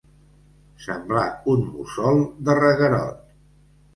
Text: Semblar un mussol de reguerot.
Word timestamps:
Semblar 0.85 1.25
un 1.53 1.61
mussol 1.75 2.19
de 2.47 2.57
reguerot. 2.61 3.21